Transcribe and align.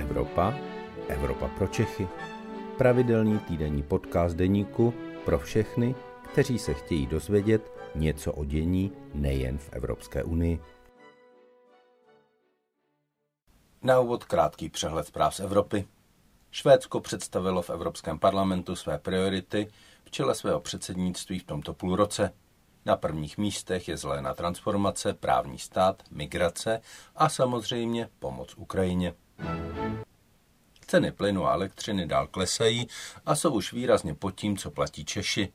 Evropa, 0.00 0.54
Evropa 1.08 1.48
pro 1.48 1.66
Čechy. 1.66 2.08
Pravidelný 2.78 3.38
týdenní 3.38 3.82
podcast 3.82 4.36
deníku 4.36 4.94
pro 5.24 5.38
všechny, 5.38 5.94
kteří 6.32 6.58
se 6.58 6.74
chtějí 6.74 7.06
dozvědět 7.06 7.72
něco 7.94 8.32
o 8.32 8.44
dění 8.44 8.92
nejen 9.14 9.58
v 9.58 9.68
Evropské 9.72 10.24
unii. 10.24 10.60
Na 13.82 14.00
úvod 14.00 14.24
krátký 14.24 14.68
přehled 14.68 15.06
zpráv 15.06 15.34
z 15.34 15.40
Evropy. 15.40 15.88
Švédsko 16.50 17.00
představilo 17.00 17.62
v 17.62 17.70
Evropském 17.70 18.18
parlamentu 18.18 18.76
své 18.76 18.98
priority 18.98 19.68
v 20.04 20.10
čele 20.10 20.34
svého 20.34 20.60
předsednictví 20.60 21.38
v 21.38 21.44
tomto 21.44 21.74
půlroce. 21.74 22.32
Na 22.86 22.96
prvních 22.96 23.38
místech 23.38 23.88
je 23.88 23.96
zelená 23.96 24.34
transformace, 24.34 25.14
právní 25.14 25.58
stát, 25.58 26.02
migrace 26.10 26.80
a 27.16 27.28
samozřejmě 27.28 28.08
pomoc 28.18 28.54
Ukrajině. 28.56 29.14
Ceny 30.90 31.12
plynu 31.12 31.46
a 31.46 31.52
elektřiny 31.52 32.06
dál 32.06 32.26
klesají 32.26 32.86
a 33.26 33.34
jsou 33.34 33.52
už 33.52 33.72
výrazně 33.72 34.14
pod 34.14 34.30
tím, 34.30 34.56
co 34.56 34.70
platí 34.70 35.04
Češi. 35.04 35.52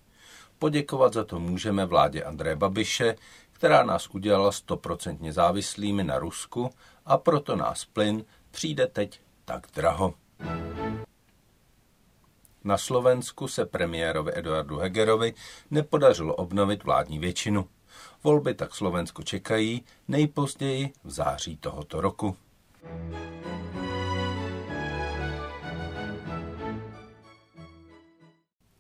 Poděkovat 0.60 1.14
za 1.14 1.24
to 1.24 1.40
můžeme 1.40 1.86
vládě 1.86 2.24
Andreje 2.24 2.56
Babiše, 2.56 3.16
která 3.52 3.84
nás 3.84 4.08
udělala 4.08 4.52
stoprocentně 4.52 5.34
závislými 5.34 6.04
na 6.04 6.20
Rusku 6.20 6.70
a 7.06 7.18
proto 7.18 7.56
nás 7.56 7.86
plyn 7.86 8.26
přijde 8.52 8.88
teď 8.88 9.22
tak 9.46 9.68
draho. 9.76 10.14
Na 12.64 12.78
Slovensku 12.78 13.48
se 13.48 13.66
premiérovi 13.66 14.32
Eduardu 14.36 14.78
Hegerovi 14.78 15.34
nepodařilo 15.72 16.36
obnovit 16.36 16.84
vládní 16.84 17.20
většinu. 17.20 17.70
Volby 18.24 18.54
tak 18.54 18.76
Slovensko 18.76 19.24
čekají 19.24 19.84
nejpozději 20.08 20.94
v 21.04 21.12
září 21.12 21.58
tohoto 21.58 22.02
roku. 22.02 22.38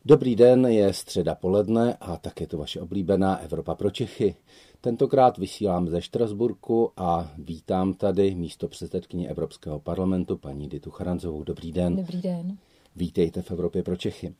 Dobrý 0.08 0.36
den, 0.36 0.66
je 0.66 0.94
středa 0.94 1.36
poledne 1.36 1.98
a 2.02 2.18
tak 2.18 2.42
je 2.42 2.48
to 2.48 2.58
vaše 2.58 2.82
oblíbená 2.82 3.38
Evropa 3.38 3.76
pro 3.76 3.92
Čechy. 3.92 4.36
Tentokrát 4.82 5.38
vysílám 5.38 5.88
ze 5.88 6.02
Štrasburku 6.02 6.92
a 6.98 7.32
vítám 7.38 7.94
tady 7.94 8.36
místo 8.36 8.68
předsedkyně 8.68 9.30
Evropského 9.30 9.80
parlamentu 9.80 10.38
paní 10.38 10.70
Ditu 10.70 10.92
Charanzovou. 10.92 11.44
Dobrý 11.44 11.72
den. 11.72 11.96
Dobrý 11.96 12.22
den. 12.22 12.58
Vítejte 12.96 13.42
v 13.42 13.52
Evropě 13.52 13.84
pro 13.84 13.96
Čechy. 13.96 14.36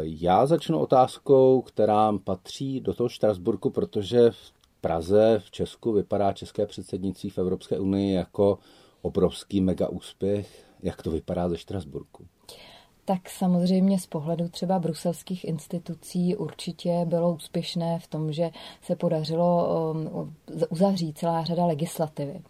Já 0.00 0.46
začnu 0.46 0.78
otázkou, 0.78 1.60
která 1.60 2.18
patří 2.18 2.80
do 2.80 2.94
toho 2.94 3.08
Štrasburku, 3.08 3.70
protože 3.70 4.30
v 4.30 4.52
Praze, 4.80 5.42
v 5.44 5.50
Česku 5.50 5.92
vypadá 5.92 6.32
české 6.32 6.66
předsednictví 6.66 7.30
v 7.30 7.38
Evropské 7.38 7.78
unii 7.78 8.14
jako 8.14 8.58
obrovský 9.02 9.60
mega 9.60 9.88
úspěch. 9.88 10.64
Jak 10.82 11.02
to 11.02 11.10
vypadá 11.10 11.48
ze 11.48 11.58
Štrasburku? 11.58 12.26
Tak 13.08 13.30
samozřejmě 13.30 13.98
z 13.98 14.06
pohledu 14.06 14.48
třeba 14.48 14.78
bruselských 14.78 15.44
institucí 15.44 16.36
určitě 16.36 17.04
bylo 17.04 17.34
úspěšné 17.34 17.98
v 17.98 18.06
tom, 18.06 18.32
že 18.32 18.50
se 18.82 18.96
podařilo 18.96 19.68
um, 19.92 20.34
uzavřít 20.70 21.18
celá 21.18 21.44
řada 21.44 21.66
legislativy. 21.66 22.40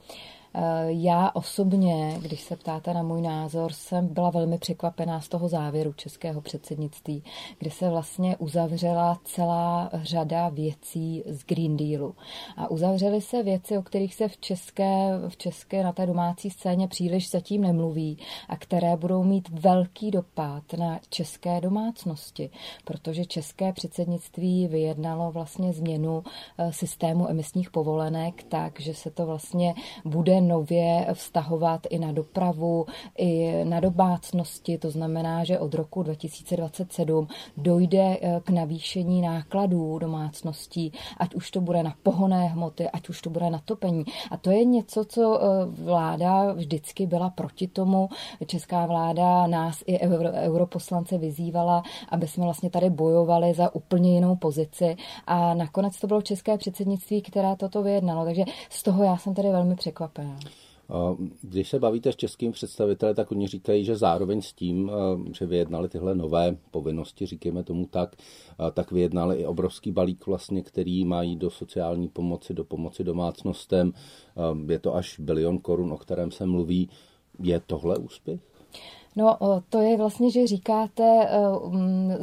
Eh, 0.54 0.60
já 0.88 1.30
osobně, 1.34 2.18
když 2.20 2.41
se 2.41 2.56
ptáte 2.56 2.94
na 2.94 3.02
můj 3.02 3.22
názor, 3.22 3.72
jsem 3.72 4.08
byla 4.08 4.30
velmi 4.30 4.58
překvapená 4.58 5.20
z 5.20 5.28
toho 5.28 5.48
závěru 5.48 5.92
českého 5.92 6.41
předsednictví, 6.41 7.22
kdy 7.58 7.70
se 7.70 7.88
vlastně 7.88 8.36
uzavřela 8.36 9.20
celá 9.24 9.91
řada 9.92 10.48
věcí 10.48 11.24
z 11.26 11.44
Green 11.44 11.76
Dealu. 11.76 12.14
A 12.56 12.70
uzavřely 12.70 13.20
se 13.20 13.42
věci, 13.42 13.78
o 13.78 13.82
kterých 13.82 14.14
se 14.14 14.28
v 14.28 14.36
české, 14.36 15.10
v 15.28 15.36
české 15.36 15.82
na 15.82 15.92
té 15.92 16.06
domácí 16.06 16.50
scéně 16.50 16.88
příliš 16.88 17.30
zatím 17.30 17.62
nemluví 17.62 18.19
a 18.48 18.56
které 18.56 18.97
budou 18.97 19.25
mít 19.25 19.48
velký 19.48 20.10
dopad 20.10 20.62
na 20.78 21.00
české 21.10 21.60
domácnosti, 21.60 22.50
protože 22.84 23.25
české 23.25 23.72
předsednictví 23.72 24.69
vyjednalo 24.69 25.32
vlastně 25.32 25.72
změnu 25.72 26.22
eh, 26.59 26.72
systému 26.72 27.30
emisních 27.30 27.70
povolenek 27.70 28.42
tak, 28.42 28.80
že 28.80 28.94
se 28.94 29.10
to 29.10 29.26
vlastně 29.26 29.75
bude 30.04 30.38
nově 30.48 31.06
vztahovat 31.12 31.86
i 31.91 31.98
na 31.98 32.12
dopravu, 32.12 32.86
i 33.19 33.64
na 33.64 33.81
domácnosti. 33.81 34.78
To 34.78 34.91
znamená, 34.91 35.44
že 35.44 35.59
od 35.59 35.75
roku 35.75 36.03
2027 36.03 37.28
dojde 37.56 38.19
eh, 38.20 38.41
k 38.44 38.50
navýšení 38.50 39.22
nákladů 39.22 39.98
domácností, 39.98 40.92
ať 41.19 41.34
už 41.34 41.50
to 41.50 41.60
bude 41.60 41.82
na 41.82 41.94
pohonné 42.03 42.47
hmoty, 42.47 42.91
ať 42.91 43.09
už 43.09 43.22
to 43.22 43.31
bude 43.31 43.50
na 43.50 43.59
topení. 43.64 44.04
A 44.31 44.36
to 44.36 44.50
je 44.50 44.64
něco, 44.64 45.04
co 45.04 45.41
eh, 45.41 45.66
vláda 45.84 46.53
vždycky 46.53 47.06
byla 47.06 47.30
proti 47.30 47.69
tomu. 47.69 48.09
Česká 48.47 48.86
vláda 48.86 49.47
nás 49.47 49.82
i 49.86 50.00
euro, 50.00 50.30
europoslance 50.30 51.19
vyzývala, 51.19 51.82
aby 52.09 52.28
jsme 52.28 52.44
vlastně 52.44 52.70
tady 52.70 52.91
bojovali 52.91 53.54
za 53.54 53.75
úplně 53.75 54.15
jinou 54.15 54.36
pozici. 54.36 54.97
A 55.26 55.54
nakonec 55.54 56.00
to 56.00 56.06
bylo 56.06 56.22
české 56.22 56.59
předsednictví, 56.59 57.22
které 57.22 57.56
toto 57.56 57.82
vyjednalo. 57.82 58.25
Takže 58.25 58.44
z 58.70 58.82
toho 58.82 59.04
já 59.04 59.16
jsem 59.16 59.34
tady 59.34 59.48
velmi 59.50 59.76
překvapená. 59.76 60.28
Když 61.43 61.69
se 61.69 61.78
bavíte 61.78 62.12
s 62.12 62.16
českým 62.16 62.53
představiteli, 62.53 63.15
tak 63.15 63.33
oni 63.33 63.47
říkají, 63.47 63.84
že 63.84 63.97
zároveň 63.97 64.43
s 64.43 64.53
tím, 64.53 64.91
že 65.39 65.47
vyjednali 65.47 65.89
tyhle 65.89 66.15
nové 66.15 66.56
povinnosti, 66.71 67.27
říkejme 67.27 67.65
tomu 67.65 67.87
tak, 67.87 68.16
tak 68.72 68.93
vyjednali 68.93 69.37
i 69.37 69.47
obrovský 69.47 69.93
balík 69.93 70.27
vlastně, 70.27 70.62
který 70.62 71.05
mají 71.05 71.37
do 71.37 71.50
sociální 71.50 72.09
pomoci, 72.09 72.55
do 72.55 72.65
pomoci 72.65 73.05
domácnostem. 73.05 73.93
Je 74.69 74.78
to 74.78 74.94
až 74.94 75.21
bilion 75.21 75.59
korun, 75.59 75.93
o 75.93 75.97
kterém 75.97 76.31
se 76.31 76.47
mluví. 76.47 76.89
Je 77.43 77.60
tohle 77.66 77.99
úspěch? 77.99 78.41
No, 79.16 79.36
to 79.69 79.80
je 79.80 79.96
vlastně, 79.96 80.30
že 80.30 80.46
říkáte, 80.46 81.04
e, 81.04 81.38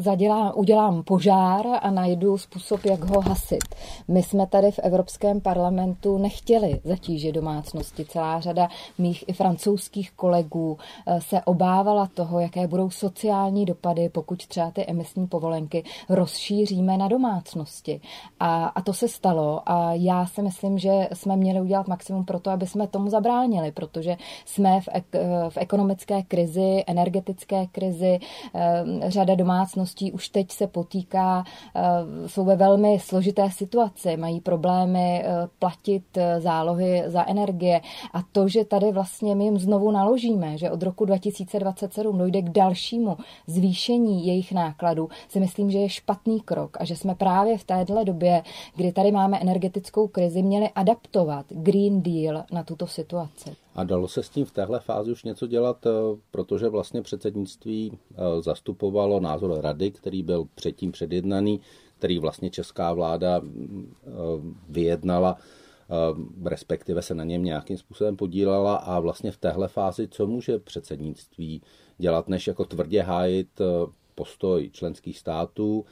zadělám, 0.02 0.52
udělám 0.56 1.04
požár 1.04 1.66
a 1.82 1.92
najdu 1.92 2.38
způsob, 2.38 2.86
jak 2.86 3.04
ho 3.04 3.22
hasit. 3.22 3.76
My 4.08 4.24
jsme 4.24 4.48
tady 4.48 4.72
v 4.72 4.80
Evropském 4.80 5.42
parlamentu 5.42 6.18
nechtěli 6.18 6.82
zatížit 6.84 7.32
domácnosti. 7.32 8.06
Celá 8.06 8.40
řada 8.40 8.68
mých 8.98 9.30
i 9.30 9.34
francouzských 9.34 10.12
kolegů 10.12 10.78
e, 11.08 11.22
se 11.22 11.42
obávala 11.42 12.10
toho, 12.14 12.40
jaké 12.40 12.68
budou 12.68 12.90
sociální 12.90 13.66
dopady, 13.66 14.10
pokud 14.10 14.48
třeba 14.48 14.72
ty 14.72 14.86
emisní 14.86 15.28
povolenky 15.28 15.84
rozšíříme 16.10 16.98
na 16.98 17.08
domácnosti. 17.08 18.02
A, 18.40 18.66
a 18.66 18.82
to 18.82 18.94
se 18.94 19.08
stalo 19.08 19.62
a 19.66 19.94
já 19.94 20.26
si 20.26 20.42
myslím, 20.42 20.80
že 20.80 21.08
jsme 21.14 21.36
měli 21.36 21.62
udělat 21.62 21.88
maximum 21.88 22.26
pro 22.26 22.40
to, 22.40 22.50
aby 22.50 22.68
jsme 22.68 22.88
tomu 22.88 23.10
zabránili, 23.10 23.72
protože 23.72 24.18
jsme 24.46 24.82
v, 24.82 24.90
ek, 24.92 25.06
v 25.50 25.58
ekonomické 25.58 26.24
krizi 26.24 26.75
energetické 26.88 27.66
krizi. 27.72 28.20
Eh, 28.56 28.84
řada 29.08 29.36
domácností 29.36 30.12
už 30.12 30.30
teď 30.30 30.52
se 30.52 30.68
potýká, 30.68 31.44
eh, 31.76 31.82
jsou 32.28 32.46
ve 32.46 32.56
velmi 32.56 33.00
složité 33.00 33.52
situaci, 33.52 34.18
mají 34.18 34.42
problémy 34.42 35.24
eh, 35.26 35.48
platit 35.60 36.04
zálohy 36.40 37.04
za 37.06 37.30
energie 37.30 37.82
a 38.14 38.20
to, 38.32 38.48
že 38.48 38.66
tady 38.66 38.92
vlastně 38.92 39.36
my 39.36 39.44
jim 39.44 39.58
znovu 39.58 39.92
naložíme, 39.92 40.58
že 40.58 40.72
od 40.72 40.84
roku 40.84 41.06
2027 41.06 42.18
dojde 42.18 42.42
k 42.42 42.50
dalšímu 42.50 43.18
zvýšení 43.48 44.28
jejich 44.28 44.52
nákladů, 44.52 45.10
si 45.30 45.40
myslím, 45.40 45.72
že 45.72 45.80
je 45.80 45.90
špatný 45.90 46.42
krok 46.42 46.78
a 46.80 46.86
že 46.86 46.96
jsme 46.96 47.16
právě 47.16 47.58
v 47.58 47.64
téhle 47.64 48.06
době, 48.06 48.44
kdy 48.76 48.92
tady 48.92 49.12
máme 49.12 49.40
energetickou 49.40 50.08
krizi, 50.08 50.42
měli 50.44 50.70
adaptovat 50.76 51.46
Green 51.50 52.02
Deal 52.02 52.44
na 52.52 52.64
tuto 52.64 52.88
situaci. 52.88 53.65
A 53.76 53.84
dalo 53.84 54.08
se 54.08 54.24
s 54.24 54.30
tím 54.30 54.46
v 54.46 54.52
téhle 54.52 54.80
fázi 54.80 55.12
už 55.12 55.24
něco 55.24 55.48
dělat, 55.48 55.86
eh, 55.86 55.90
protože 56.32 56.70
vlastně 56.70 57.02
předsednictví 57.02 57.92
eh, 57.92 58.42
zastupovalo 58.42 59.20
názor 59.20 59.62
rady, 59.62 59.92
který 59.92 60.24
byl 60.24 60.48
předtím 60.56 60.92
předjednaný, 60.92 61.62
který 61.98 62.20
vlastně 62.20 62.50
česká 62.50 62.94
vláda 62.94 63.40
mm, 63.40 63.94
eh, 64.04 64.10
vyjednala, 64.70 65.38
respektive 66.46 67.02
se 67.02 67.14
na 67.16 67.24
něm 67.24 67.44
nějakým 67.44 67.78
způsobem 67.78 68.16
podílela 68.16 68.76
a 68.76 69.00
vlastně 69.00 69.32
v 69.32 69.38
téhle 69.38 69.68
fázi, 69.68 70.08
co 70.08 70.28
může 70.28 70.60
předsednictví 70.60 71.62
dělat, 71.98 72.28
než 72.28 72.48
jako 72.48 72.66
tvrdě 72.66 73.02
hájit 73.02 73.62
postoj 74.16 74.70
členských 74.74 75.20
států. 75.20 75.86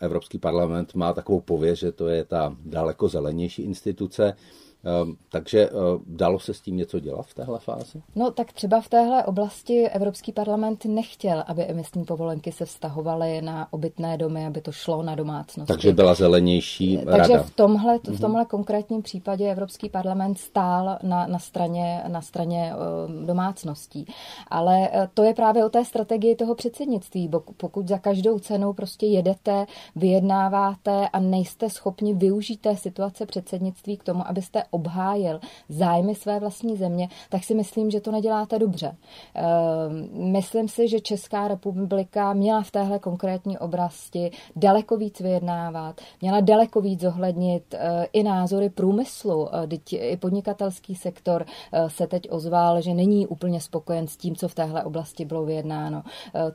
Evropský 0.00 0.38
parlament 0.38 0.94
má 0.94 1.12
takovou 1.12 1.40
pověst, 1.40 1.78
že 1.78 1.92
to 1.92 2.08
je 2.08 2.24
ta 2.24 2.56
daleko 2.64 3.08
zelenější 3.08 3.62
instituce. 3.62 4.36
Ehm, 4.84 5.16
takže 5.28 5.60
eh, 5.60 5.70
dalo 6.06 6.38
se 6.38 6.54
s 6.54 6.60
tím 6.60 6.76
něco 6.76 7.00
dělat 7.00 7.26
v 7.26 7.34
téhle 7.34 7.58
fázi? 7.58 8.02
No 8.14 8.30
tak 8.30 8.52
třeba 8.52 8.80
v 8.80 8.88
téhle 8.88 9.24
oblasti 9.24 9.88
Evropský 9.88 10.32
parlament 10.32 10.84
nechtěl, 10.84 11.44
aby 11.46 11.64
emisní 11.64 12.04
povolenky 12.04 12.52
se 12.52 12.64
vztahovaly 12.64 13.42
na 13.42 13.72
obytné 13.72 14.16
domy, 14.16 14.46
aby 14.46 14.60
to 14.60 14.72
šlo 14.72 15.02
na 15.02 15.14
domácnosti. 15.14 15.72
Takže 15.72 15.92
byla 15.92 16.14
zelenější 16.14 16.96
rada. 16.96 17.18
Takže 17.18 17.38
v 17.38 17.50
tomhle, 17.50 17.98
v 17.98 18.08
mhm. 18.08 18.18
tomhle 18.18 18.44
konkrétním 18.44 19.02
případě 19.02 19.50
Evropský 19.50 19.88
parlament 19.88 20.38
stál 20.38 20.98
na, 21.02 21.26
na 21.26 21.38
straně, 21.38 22.02
na 22.08 22.22
straně 22.22 22.72
uh, 22.74 23.26
domácností. 23.26 24.06
Ale 24.48 24.90
to 25.14 25.22
je 25.22 25.34
právě 25.34 25.64
o 25.64 25.68
té 25.68 25.84
strategii 25.84 26.36
toho 26.36 26.54
předsednictví. 26.54 27.30
Pokud 27.56 27.88
za 27.88 27.98
každou 27.98 28.38
cenu 28.38 28.72
prostě 28.72 29.06
jedete, 29.06 29.66
vyjednáváte 29.96 31.08
a 31.08 31.20
nejste 31.20 31.70
schopni 31.70 32.14
využít 32.14 32.60
té 32.60 32.76
situace 32.76 33.26
předsednictví 33.26 33.96
k 33.96 34.04
tomu, 34.04 34.28
abyste 34.28 34.62
obhájil 34.70 35.40
zájmy 35.68 36.14
své 36.14 36.40
vlastní 36.40 36.76
země, 36.76 37.08
tak 37.28 37.44
si 37.44 37.54
myslím, 37.54 37.90
že 37.90 38.00
to 38.00 38.10
neděláte 38.10 38.58
dobře. 38.58 38.96
Ehm, 39.34 40.08
myslím 40.32 40.68
si, 40.68 40.88
že 40.88 41.00
Česká 41.00 41.48
republika 41.48 42.32
měla 42.32 42.62
v 42.62 42.70
téhle 42.70 42.98
konkrétní 42.98 43.58
oblasti 43.58 44.30
daleko 44.56 44.96
víc 44.96 45.20
vyjednávat, 45.20 46.00
měla 46.20 46.40
daleko 46.40 46.80
víc 46.80 47.00
zohlednit 47.00 47.74
eh, 47.74 48.06
i 48.12 48.22
názory 48.22 48.70
průmyslu. 48.70 49.48
Teď 49.68 49.92
i 49.92 50.16
podnikatelský 50.16 50.94
sektor 50.94 51.46
se 51.88 52.06
teď 52.06 52.30
ozval, 52.30 52.80
že 52.80 52.94
není 52.94 53.26
úplně 53.26 53.60
spokojen 53.60 54.06
s 54.06 54.16
tím, 54.16 54.36
co 54.36 54.48
v 54.48 54.54
téhle 54.54 54.84
oblasti 54.84 55.24
bylo 55.24 55.44
vyjednáno, 55.44 56.02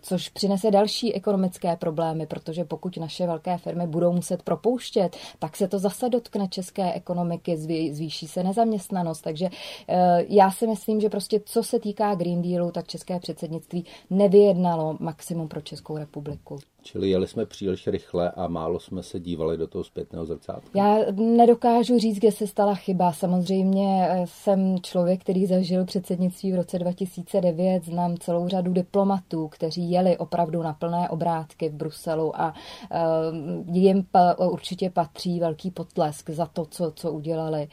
což 0.01 0.29
přinese 0.29 0.71
další 0.71 1.13
ekonomické 1.13 1.75
problémy, 1.75 2.25
protože 2.27 2.65
pokud 2.65 2.97
naše 2.97 3.27
velké 3.27 3.57
firmy 3.57 3.87
budou 3.87 4.13
muset 4.13 4.43
propouštět, 4.43 5.17
tak 5.39 5.55
se 5.57 5.67
to 5.67 5.79
zase 5.79 6.09
dotkne 6.09 6.47
české 6.47 6.93
ekonomiky, 6.93 7.57
zvýší 7.57 8.04
se 8.09 8.43
nezaměstnanost. 8.43 9.21
Takže 9.21 9.49
eh, 9.87 10.25
já 10.29 10.51
si 10.51 10.67
myslím, 10.67 11.01
že 11.01 11.09
prostě 11.09 11.41
co 11.45 11.63
se 11.63 11.79
týká 11.79 12.15
Green 12.15 12.41
Dealu, 12.41 12.71
tak 12.71 12.87
české 12.87 13.19
předsednictví 13.19 13.85
nevyjednalo 14.09 14.97
maximum 14.99 15.47
pro 15.47 15.61
Českou 15.61 15.97
republiku. 15.97 16.59
Čili 16.87 17.09
jeli 17.09 17.27
jsme 17.27 17.45
příliš 17.45 17.87
rychle 17.87 18.31
a 18.31 18.47
málo 18.47 18.79
jsme 18.79 19.03
se 19.03 19.19
dívali 19.19 19.57
do 19.57 19.67
toho 19.67 19.83
zpětného 19.83 20.25
zrcátka. 20.25 20.69
Já 20.73 20.97
nedokážu 21.11 21.99
říct, 21.99 22.17
kde 22.17 22.31
se 22.31 22.47
stala 22.47 22.75
chyba. 22.75 23.13
Samozřejmě 23.13 24.07
eh, 24.09 24.23
jsem 24.25 24.77
člověk, 24.81 25.21
který 25.21 25.45
zažil 25.45 25.85
předsednictví 25.85 26.51
v 26.51 26.55
roce 26.55 26.79
2009. 26.79 27.85
Znám 27.85 28.17
celou 28.17 28.47
řadu 28.47 28.73
diplomatů, 28.73 29.47
kteří 29.47 29.91
jeli 29.91 30.17
opravdu 30.17 30.61
na 30.61 30.73
plné 30.73 31.09
obrátky 31.09 31.69
v 31.69 31.73
Bruselu 31.73 32.41
a 32.41 32.53
uh, 32.53 33.75
jim 33.75 34.05
určitě 34.37 34.89
patří 34.89 35.39
velký 35.39 35.71
potlesk 35.71 36.29
za 36.29 36.45
to, 36.45 36.65
co, 36.65 36.91
co 36.95 37.11
udělali. 37.11 37.67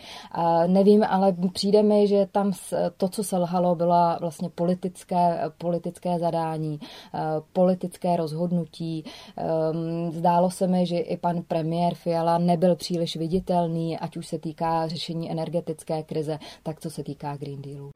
Nevím, 0.67 1.05
ale 1.09 1.37
přijde 1.53 1.83
mi, 1.83 2.09
že 2.09 2.29
tam 2.33 2.53
to, 2.97 3.09
co 3.09 3.25
selhalo, 3.25 3.75
byla 3.75 4.19
vlastně 4.21 4.51
politické, 4.55 5.41
politické 5.59 6.19
zadání, 6.19 6.79
uh, 6.81 7.21
politické 7.53 8.17
rozhodnutí, 8.17 9.02
Ehm, 9.37 10.13
zdálo 10.13 10.51
se 10.51 10.67
mi, 10.67 10.87
že 10.87 10.99
i 10.99 11.17
pan 11.17 11.43
premiér 11.43 11.95
Fiala 11.95 12.39
nebyl 12.39 12.77
příliš 12.77 13.17
viditelný, 13.17 13.99
ať 13.99 14.17
už 14.17 14.27
se 14.27 14.39
týká 14.39 14.89
řešení 14.89 15.31
energetické 15.31 16.03
krize, 16.03 16.39
tak 16.63 16.81
co 16.81 16.91
se 16.91 17.05
týká 17.05 17.37
Green 17.37 17.63
Dealu. 17.63 17.91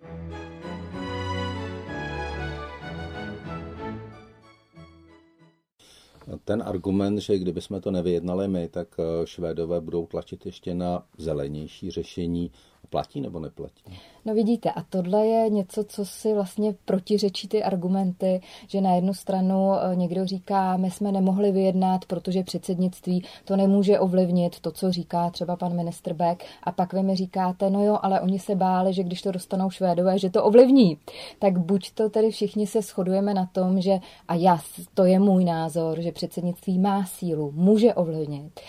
Ten 6.45 6.63
argument, 6.67 7.19
že 7.19 7.39
kdyby 7.39 7.61
jsme 7.61 7.81
to 7.81 7.91
nevyjednali 7.91 8.49
my, 8.49 8.69
tak 8.69 8.89
eh, 8.99 9.27
Švédové 9.27 9.81
budou 9.81 10.07
tlačit 10.07 10.47
ještě 10.47 10.75
na 10.75 11.07
zelenější 11.19 11.91
řešení, 11.91 12.51
platí 12.91 13.21
nebo 13.21 13.41
neplatí? 13.41 13.83
No 14.25 14.35
vidíte, 14.35 14.71
a 14.71 14.83
tohle 14.83 15.27
je 15.27 15.51
něco, 15.51 15.85
co 15.85 16.05
si 16.05 16.35
vlastně 16.35 16.75
protiřečí 16.85 17.49
ty 17.49 17.63
argumenty, 17.63 18.41
že 18.69 18.81
na 18.81 18.95
jednu 18.95 19.15
stranu 19.15 19.73
eh, 19.75 19.97
někdo 19.97 20.27
říká, 20.27 20.77
my 20.77 20.91
jsme 20.91 21.13
nemohli 21.13 21.53
vyjednat, 21.53 22.05
protože 22.05 22.43
předsednictví 22.43 23.25
to 23.45 23.57
nemůže 23.57 23.99
ovlivnit, 23.99 24.61
to, 24.61 24.73
co 24.73 24.93
říká 24.93 25.31
třeba 25.31 25.57
pan 25.57 25.77
ministr 25.77 26.15
Beck, 26.15 26.45
a 26.63 26.73
pak 26.73 26.93
vy 26.93 27.03
mi 27.03 27.17
říkáte, 27.17 27.71
no 27.71 27.85
jo, 27.85 27.99
ale 28.03 28.21
oni 28.21 28.39
se 28.39 28.55
báli, 28.55 28.93
že 28.93 29.03
když 29.03 29.23
to 29.23 29.33
dostanou 29.33 29.71
Švédové, 29.71 30.19
že 30.19 30.31
to 30.31 30.45
ovlivní. 30.45 30.99
Tak 31.39 31.59
buď 31.59 31.91
to 31.95 32.11
tedy 32.11 32.31
všichni 32.31 32.67
se 32.67 32.83
shodujeme 32.83 33.35
na 33.35 33.47
tom, 33.47 33.81
že, 33.81 33.99
a 34.29 34.35
já, 34.35 34.59
to 34.95 35.05
je 35.05 35.19
můj 35.19 35.45
názor, 35.45 36.01
že 36.01 36.13
předsednictví 36.13 36.79
má 36.79 37.05
sílu, 37.05 37.53
může 37.55 37.95
ovlivnit, 37.95 38.61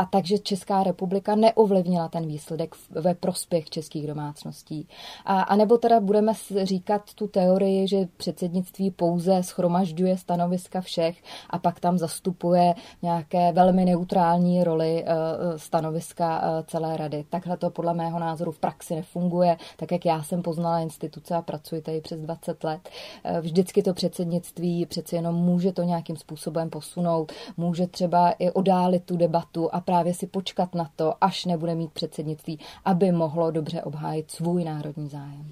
a 0.00 0.04
takže 0.04 0.38
Česká 0.38 0.82
republika 0.82 1.34
neovlivnila 1.34 2.08
ten 2.08 2.26
výsledek 2.26 2.74
ve 2.90 3.14
prospěch 3.14 3.70
českých 3.70 4.06
domácností. 4.06 4.88
A, 5.24 5.42
a 5.42 5.56
nebo 5.56 5.78
teda 5.78 6.00
budeme 6.00 6.32
říkat 6.62 7.14
tu 7.14 7.26
teorii, 7.28 7.88
že 7.88 8.08
předsednictví 8.16 8.90
pouze 8.90 9.42
schromažďuje 9.42 10.18
stanoviska 10.18 10.80
všech 10.80 11.22
a 11.50 11.58
pak 11.58 11.80
tam 11.80 11.98
zastupuje 11.98 12.74
nějaké 13.02 13.52
velmi 13.52 13.84
neutrální 13.84 14.64
roli 14.64 15.04
eh, 15.06 15.14
stanoviska 15.58 16.42
eh, 16.42 16.64
celé 16.66 16.96
rady. 16.96 17.24
Takhle 17.30 17.56
to 17.56 17.70
podle 17.70 17.94
mého 17.94 18.18
názoru 18.18 18.52
v 18.52 18.58
praxi 18.58 18.94
nefunguje, 18.94 19.56
tak 19.76 19.92
jak 19.92 20.04
já 20.04 20.22
jsem 20.22 20.42
poznala 20.42 20.80
instituce 20.80 21.34
a 21.34 21.42
pracuji 21.42 21.82
tady 21.82 22.00
přes 22.00 22.20
20 22.20 22.64
let. 22.64 22.88
Eh, 23.24 23.40
vždycky 23.40 23.82
to 23.82 23.94
předsednictví 23.94 24.86
přeci 24.86 25.16
jenom 25.16 25.34
může 25.34 25.72
to 25.72 25.82
nějakým 25.82 26.16
způsobem 26.16 26.70
posunout, 26.70 27.32
může 27.56 27.86
třeba 27.86 28.30
i 28.30 28.50
odálit 28.50 29.04
tu 29.04 29.16
debatu 29.16 29.68
a 29.74 29.80
právě 29.90 30.14
si 30.14 30.26
počkat 30.26 30.74
na 30.74 30.90
to, 30.96 31.24
až 31.24 31.44
nebude 31.44 31.74
mít 31.74 31.92
předsednictví, 31.92 32.58
aby 32.84 33.12
mohlo 33.12 33.50
dobře 33.50 33.82
obhájit 33.82 34.30
svůj 34.30 34.64
národní 34.64 35.08
zájem. 35.08 35.46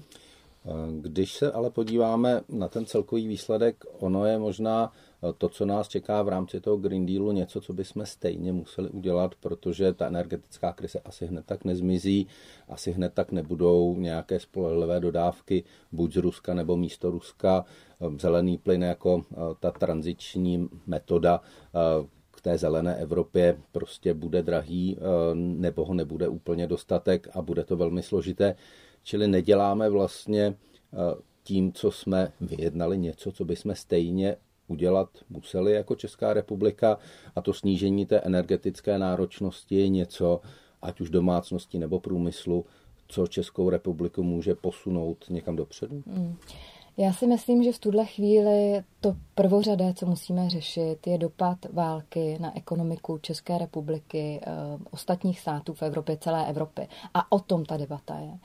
Když 1.01 1.33
se 1.33 1.51
ale 1.51 1.69
podíváme 1.69 2.41
na 2.49 2.67
ten 2.67 2.85
celkový 2.85 3.27
výsledek, 3.27 3.85
ono 3.99 4.25
je 4.25 4.39
možná 4.39 4.91
to, 5.37 5.49
co 5.49 5.65
nás 5.65 5.87
čeká 5.87 6.21
v 6.21 6.27
rámci 6.27 6.61
toho 6.61 6.77
Green 6.77 7.05
Dealu, 7.05 7.31
něco, 7.31 7.61
co 7.61 7.73
bychom 7.73 8.05
stejně 8.05 8.53
museli 8.53 8.89
udělat, 8.89 9.35
protože 9.35 9.93
ta 9.93 10.07
energetická 10.07 10.73
krize 10.73 10.99
asi 11.05 11.25
hned 11.25 11.45
tak 11.45 11.65
nezmizí, 11.65 12.27
asi 12.67 12.91
hned 12.91 13.13
tak 13.13 13.31
nebudou 13.31 13.95
nějaké 13.97 14.39
spolehlivé 14.39 14.99
dodávky 14.99 15.63
buď 15.91 16.13
z 16.13 16.17
Ruska 16.17 16.53
nebo 16.53 16.77
místo 16.77 17.11
Ruska. 17.11 17.65
Zelený 18.19 18.57
plyn 18.57 18.83
jako 18.83 19.21
ta 19.59 19.71
tranziční 19.71 20.69
metoda 20.87 21.41
té 22.41 22.57
zelené 22.57 22.95
Evropě 22.95 23.57
prostě 23.71 24.13
bude 24.13 24.43
drahý 24.43 24.97
eh, 24.97 25.01
nebo 25.35 25.85
ho 25.85 25.93
nebude 25.93 26.27
úplně 26.27 26.67
dostatek 26.67 27.27
a 27.33 27.41
bude 27.41 27.63
to 27.63 27.77
velmi 27.77 28.03
složité. 28.03 28.55
Čili 29.03 29.27
neděláme 29.27 29.89
vlastně 29.89 30.55
eh, 30.93 30.97
tím, 31.43 31.73
co 31.73 31.91
jsme 31.91 32.31
vyjednali, 32.41 32.97
něco, 32.97 33.31
co 33.31 33.45
bychom 33.45 33.75
stejně 33.75 34.35
udělat 34.67 35.09
museli 35.29 35.71
jako 35.71 35.95
Česká 35.95 36.33
republika 36.33 36.97
a 37.35 37.41
to 37.41 37.53
snížení 37.53 38.05
té 38.05 38.19
energetické 38.19 38.97
náročnosti 38.97 39.75
je 39.75 39.89
něco, 39.89 40.41
ať 40.81 41.01
už 41.01 41.09
domácnosti 41.09 41.79
nebo 41.79 41.99
průmyslu, 41.99 42.65
co 43.07 43.27
Českou 43.27 43.69
republiku 43.69 44.23
může 44.23 44.55
posunout 44.55 45.25
někam 45.29 45.55
dopředu? 45.55 46.03
Mm. 46.05 46.35
Já 46.99 47.13
si 47.13 47.27
myslím, 47.27 47.63
že 47.63 47.71
v 47.71 47.79
tuhle 47.79 48.05
chvíli 48.05 48.83
to 49.01 49.15
prvořadé, 49.35 49.93
co 49.93 50.05
musíme 50.05 50.49
řešit, 50.49 51.07
je 51.07 51.17
dopad 51.17 51.57
války 51.73 52.37
na 52.39 52.57
ekonomiku 52.57 53.17
České 53.17 53.57
republiky, 53.57 54.41
eh, 54.43 54.51
ostatních 54.91 55.39
států 55.39 55.73
v 55.73 55.81
Evropě, 55.81 56.17
celé 56.17 56.49
Evropy. 56.49 56.87
A 57.13 57.31
o 57.31 57.39
tom 57.39 57.65
ta 57.65 57.77
debata 57.77 58.19
je. 58.19 58.37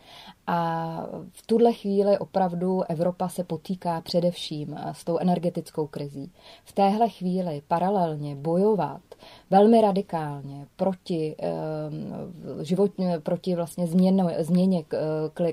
A 0.47 1.07
v 1.33 1.47
tuhle 1.47 1.73
chvíli 1.73 2.19
opravdu 2.19 2.83
Evropa 2.91 3.29
se 3.29 3.45
potýká 3.45 4.01
především 4.01 4.77
eh, 4.79 4.95
s 4.95 5.05
tou 5.05 5.19
energetickou 5.19 5.87
krizí. 5.87 6.33
V 6.65 6.73
téhle 6.73 7.09
chvíli 7.09 7.63
paralelně 7.69 8.37
bojovat 8.37 9.03
velmi 9.51 9.81
radikálně 9.81 10.67
proti, 10.77 11.37
eh, 11.39 12.65
život, 12.65 12.91
proti 13.23 13.55
vlastně 13.55 13.87
změnu, 13.87 14.29
změně 14.39 14.85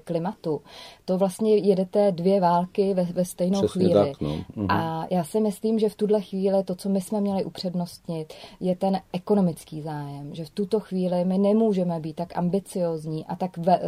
klimatu, 0.03 0.61
to 1.05 1.17
vlastně 1.17 1.55
jedete 1.55 2.11
dvě 2.11 2.41
války 2.41 2.90
ve, 2.93 3.03
ve 3.03 3.25
stejnou 3.25 3.61
Přesně 3.61 3.85
chvíli. 3.85 4.09
Tak, 4.09 4.21
no. 4.21 4.35
mhm. 4.55 4.71
A 4.71 5.07
já 5.09 5.23
si 5.23 5.39
myslím, 5.39 5.79
že 5.79 5.89
v 5.89 5.95
tuhle 5.95 6.21
chvíli 6.21 6.63
to, 6.63 6.75
co 6.75 6.89
my 6.89 7.01
jsme 7.01 7.21
měli 7.21 7.45
upřednostnit, 7.45 8.33
je 8.59 8.75
ten 8.75 9.01
ekonomický 9.13 9.81
zájem. 9.81 10.35
Že 10.35 10.45
v 10.45 10.49
tuto 10.49 10.79
chvíli 10.79 11.25
my 11.25 11.37
nemůžeme 11.37 11.99
být 11.99 12.15
tak 12.15 12.37
ambiciozní 12.37 13.25
a 13.25 13.35
tak 13.35 13.57
ve, 13.57 13.79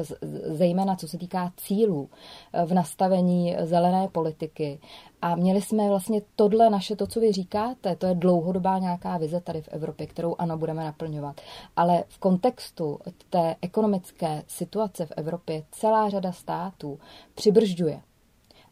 zejména 0.46 0.96
co 0.96 1.08
se 1.08 1.18
týká 1.18 1.52
cílů 1.58 2.10
eh, 2.54 2.66
v 2.66 2.74
nastavení 2.74 3.56
zelené 3.64 4.08
politiky. 4.08 4.80
A 5.22 5.36
měli 5.36 5.62
jsme 5.62 5.90
vlastně 5.90 6.22
tohle 6.36 6.70
naše, 6.70 6.96
to, 6.96 7.08
co 7.08 7.20
vy 7.20 7.32
říkáte, 7.32 7.96
to 7.96 8.06
je 8.06 8.16
dlouhodobá 8.16 8.80
nějaká 8.80 9.18
vize 9.18 9.42
tady 9.42 9.62
v 9.62 9.68
Evropě, 9.68 10.08
kterou 10.08 10.36
ano, 10.38 10.58
budeme 10.58 10.84
naplňovat. 10.84 11.42
Ale 11.76 12.04
v 12.08 12.18
kontextu 12.18 13.00
té 13.30 13.56
ekonomické 13.62 14.44
situace 14.48 15.06
v 15.06 15.12
Evropě 15.18 15.64
celá 15.72 16.10
řada 16.10 16.32
států 16.32 17.00
přibržďuje 17.36 18.02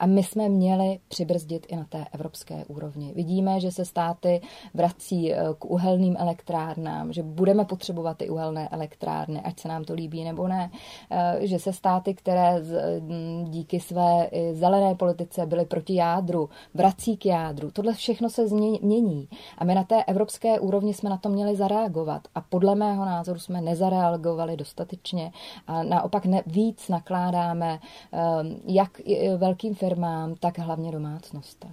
a 0.02 0.06
my 0.06 0.24
jsme 0.24 0.50
měli 0.50 1.00
přibrzdit 1.08 1.66
i 1.70 1.76
na 1.76 1.86
té 1.90 2.06
evropské 2.12 2.66
úrovni. 2.66 3.14
Vidíme, 3.16 3.60
že 3.60 3.72
se 3.72 3.86
státy 3.86 4.42
vrací 4.74 5.34
eh, 5.34 5.44
k 5.60 5.66
uhelným 5.66 6.16
elektrárnám, 6.20 7.14
že 7.14 7.24
budeme 7.24 7.66
potřebovat 7.66 8.18
ty 8.18 8.30
uhelné 8.30 8.70
elektrárny, 8.70 9.42
ať 9.42 9.60
se 9.60 9.68
nám 9.68 9.84
to 9.84 9.94
líbí 9.94 10.24
nebo 10.24 10.48
ne, 10.48 10.72
eh, 11.12 11.38
že 11.42 11.60
se 11.60 11.74
státy, 11.74 12.14
které 12.14 12.62
mm, 13.00 13.46
díky 13.50 13.80
své 13.80 14.30
zelené 14.54 14.96
politice 14.96 15.46
byly 15.46 15.66
proti 15.66 15.96
jádru, 15.96 16.50
vrací 16.74 17.18
k 17.18 17.26
jádru. 17.26 17.72
Tohle 17.72 17.94
všechno 17.94 18.30
se 18.30 18.48
změní. 18.48 19.28
A 19.58 19.66
my 19.66 19.76
na 19.76 19.84
té 19.84 20.04
evropské 20.04 20.60
úrovni 20.60 20.94
jsme 20.94 21.10
na 21.10 21.18
to 21.18 21.30
měli 21.30 21.56
zareagovat. 21.56 22.22
A 22.36 22.42
podle 22.42 22.76
mého 22.76 23.06
názoru 23.06 23.40
jsme 23.40 23.62
nezareagovali 23.62 24.58
dostatečně 24.58 25.32
a 25.68 25.84
naopak 25.84 26.24
víc 26.46 26.88
nakládáme 26.90 27.80
eh, 28.14 28.20
jak 28.66 29.02
velkým 29.38 29.76
firmám, 29.76 29.91
firmám, 29.92 30.36
tak 30.36 30.60
hlavně 30.60 30.92
domácnostem. 30.92 31.72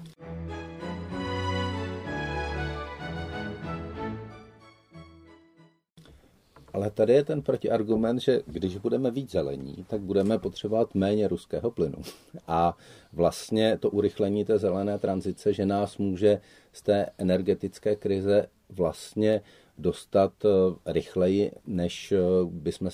Ale 6.73 6.91
tady 6.91 7.13
je 7.13 7.25
ten 7.25 7.43
protiargument, 7.43 8.21
že 8.21 8.43
když 8.47 8.77
budeme 8.77 9.11
víc 9.11 9.31
zelení, 9.31 9.85
tak 9.89 10.01
budeme 10.01 10.39
potřebovat 10.39 10.95
méně 10.95 11.29
ruského 11.29 11.71
plynu. 11.71 11.99
A 12.47 12.77
vlastně 13.13 13.79
to 13.79 13.91
urychlení 13.91 14.45
té 14.45 14.59
zelené 14.59 14.99
tranzice, 14.99 15.53
že 15.53 15.67
nás 15.67 15.99
může 15.99 16.41
z 16.73 16.83
té 16.83 17.07
energetické 17.19 17.97
krize 17.97 18.47
vlastně 18.69 19.41
dostat 19.79 20.33
eh, 20.45 20.49
rychleji, 20.93 21.53
než 21.67 22.13
eh, 22.13 22.19
bychom 22.45 22.91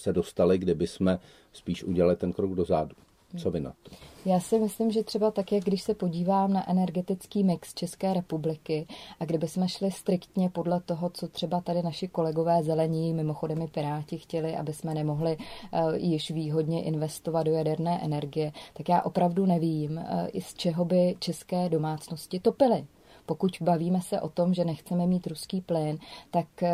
se 0.00 0.12
dostali, 0.12 0.58
kdyby 0.58 0.86
jsme 0.86 1.18
spíš 1.52 1.84
udělali 1.84 2.16
ten 2.16 2.32
krok 2.32 2.54
dozadu. 2.54 2.96
Co 3.38 3.50
vy 3.50 3.60
na 3.60 3.72
to? 3.82 3.90
Já 4.24 4.40
si 4.40 4.58
myslím, 4.58 4.90
že 4.90 5.02
třeba 5.04 5.30
tak, 5.30 5.52
jak 5.52 5.64
když 5.64 5.82
se 5.82 5.94
podívám 5.94 6.52
na 6.52 6.70
energetický 6.70 7.44
mix 7.44 7.74
České 7.74 8.14
republiky 8.14 8.86
a 9.20 9.24
kdyby 9.24 9.48
jsme 9.48 9.68
šli 9.68 9.90
striktně 9.90 10.50
podle 10.50 10.80
toho, 10.80 11.10
co 11.10 11.28
třeba 11.28 11.60
tady 11.60 11.82
naši 11.82 12.08
kolegové 12.08 12.62
zelení, 12.62 13.14
mimochodem 13.14 13.62
i 13.62 13.66
Piráti 13.66 14.18
chtěli, 14.18 14.56
aby 14.56 14.72
jsme 14.72 14.94
nemohli 14.94 15.36
uh, 15.36 15.94
již 15.94 16.30
výhodně 16.30 16.82
investovat 16.82 17.42
do 17.42 17.52
jaderné 17.52 18.00
energie, 18.04 18.52
tak 18.74 18.88
já 18.88 19.02
opravdu 19.02 19.46
nevím, 19.46 19.96
uh, 19.96 20.40
z 20.40 20.54
čeho 20.54 20.84
by 20.84 21.16
české 21.18 21.68
domácnosti 21.68 22.40
topily. 22.40 22.86
Pokud 23.26 23.50
bavíme 23.60 24.00
se 24.00 24.20
o 24.20 24.28
tom, 24.28 24.54
že 24.54 24.64
nechceme 24.64 25.06
mít 25.06 25.26
ruský 25.26 25.60
plyn, 25.60 25.98
tak 26.30 26.62
eh, 26.62 26.72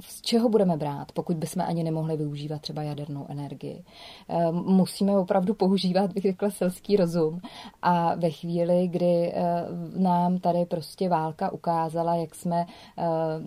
z 0.00 0.22
čeho 0.22 0.48
budeme 0.48 0.76
brát, 0.76 1.12
pokud 1.12 1.36
bychom 1.36 1.62
ani 1.66 1.82
nemohli 1.82 2.16
využívat 2.16 2.62
třeba 2.62 2.82
jadernou 2.82 3.26
energii? 3.28 3.84
Eh, 4.28 4.52
musíme 4.52 5.18
opravdu 5.18 5.54
používat, 5.54 6.12
bych 6.12 6.22
řekla, 6.22 6.50
selský 6.50 6.96
rozum. 6.96 7.40
A 7.82 8.14
ve 8.14 8.30
chvíli, 8.30 8.88
kdy 8.88 9.32
eh, 9.34 9.64
nám 9.96 10.38
tady 10.38 10.66
prostě 10.66 11.08
válka 11.08 11.52
ukázala, 11.52 12.14
jak 12.14 12.34
jsme 12.34 12.66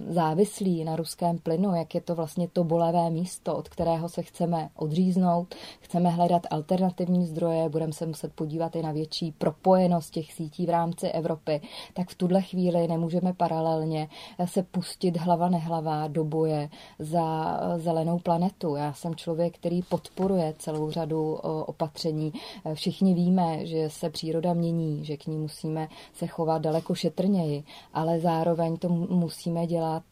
závislí 0.10 0.84
na 0.84 0.96
ruském 0.96 1.38
plynu, 1.38 1.76
jak 1.76 1.96
je 1.96 2.02
to 2.02 2.16
vlastně 2.16 2.48
to 2.48 2.64
bolavé 2.64 3.10
místo, 3.10 3.56
od 3.56 3.70
kterého 3.70 4.10
se 4.10 4.24
chceme 4.24 4.70
odříznout, 4.76 5.56
chceme 5.80 6.10
hledat 6.10 6.42
alternativní 6.52 7.26
zdroje, 7.26 7.70
budeme 7.70 7.94
se 7.94 8.06
muset 8.06 8.34
podívat 8.34 8.76
i 8.76 8.82
na 8.82 8.92
větší 8.92 9.32
propojenost 9.32 10.14
těch 10.14 10.34
sítí 10.34 10.66
v 10.66 10.70
rámci 10.70 11.08
Evropy, 11.08 11.62
tak 11.94 12.10
v 12.10 12.16
tuhle 12.32 12.42
chvíli 12.42 12.88
nemůžeme 12.88 13.34
paralelně 13.34 14.10
se 14.46 14.64
pustit 14.64 15.18
hlava 15.18 15.50
nehlava 15.50 16.08
do 16.08 16.24
boje 16.24 16.70
za 17.00 17.58
zelenou 17.78 18.20
planetu. 18.20 18.76
Já 18.76 18.94
jsem 18.94 19.16
člověk, 19.16 19.58
který 19.58 19.82
podporuje 19.82 20.54
celou 20.58 20.92
řadu 20.92 21.34
opatření. 21.66 22.34
Všichni 22.74 23.14
víme, 23.14 23.66
že 23.66 23.90
se 23.90 24.10
příroda 24.10 24.54
mění, 24.54 25.06
že 25.06 25.18
k 25.18 25.28
ní 25.28 25.38
musíme 25.38 25.88
se 26.14 26.28
chovat 26.28 26.62
daleko 26.62 26.96
šetrněji, 26.96 27.64
ale 27.94 28.20
zároveň 28.20 28.78
to 28.78 28.90
musíme 28.90 29.68
dělat 29.68 30.04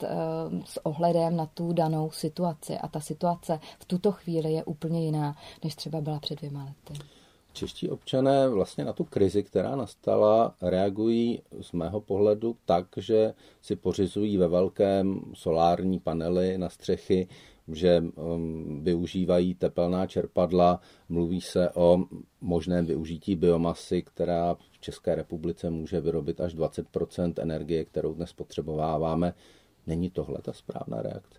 s 0.66 0.86
ohledem 0.86 1.36
na 1.36 1.46
tu 1.46 1.74
danou 1.74 2.12
situaci. 2.12 2.78
A 2.78 2.88
ta 2.88 3.00
situace 3.00 3.60
v 3.80 3.86
tuto 3.86 4.12
chvíli 4.12 4.54
je 4.54 4.64
úplně 4.64 5.06
jiná, 5.06 5.36
než 5.64 5.76
třeba 5.76 6.02
byla 6.02 6.20
před 6.20 6.38
dvěma 6.40 6.64
lety. 6.64 7.19
Čeští 7.54 7.90
občané 7.90 8.50
vlastně 8.50 8.86
na 8.86 8.94
tu 8.94 9.04
krizi, 9.04 9.44
která 9.44 9.76
nastala, 9.76 10.56
reagují 10.62 11.42
z 11.62 11.72
mého 11.72 12.02
pohledu 12.02 12.56
tak, 12.66 12.86
že 12.98 13.34
si 13.62 13.76
pořizují 13.76 14.38
ve 14.38 14.48
velkém 14.48 15.22
solární 15.34 16.00
panely 16.00 16.58
na 16.58 16.70
střechy, 16.70 17.28
že 17.68 18.04
um, 18.16 18.84
využívají 18.84 19.56
tepelná 19.56 20.08
čerpadla, 20.08 20.80
mluví 21.10 21.42
se 21.42 21.70
o 21.70 22.04
možném 22.42 22.86
využití 22.86 23.36
biomasy, 23.36 24.02
která 24.02 24.56
v 24.56 24.80
České 24.80 25.16
republice 25.16 25.70
může 25.70 26.02
vyrobit 26.02 26.42
až 26.42 26.56
20% 26.56 27.34
energie, 27.38 27.86
kterou 27.86 28.14
dnes 28.14 28.34
potřebováváme. 28.34 29.34
Není 29.88 30.10
tohle 30.10 30.42
ta 30.42 30.54
správná 30.54 31.02
reakce? 31.02 31.39